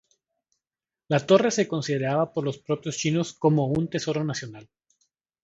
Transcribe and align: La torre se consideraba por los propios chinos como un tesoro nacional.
La 1.09 1.19
torre 1.27 1.51
se 1.51 1.67
consideraba 1.67 2.33
por 2.33 2.43
los 2.43 2.57
propios 2.57 2.97
chinos 2.97 3.33
como 3.35 3.67
un 3.67 3.87
tesoro 3.87 4.23
nacional. 4.23 4.67